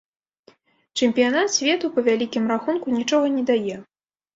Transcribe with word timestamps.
Чэмпіянат 1.01 1.47
свету, 1.57 1.85
па 1.95 2.07
вялікім 2.11 2.43
рахунку, 2.57 2.87
нічога 2.99 3.25
не 3.41 3.51
дае. 3.55 3.83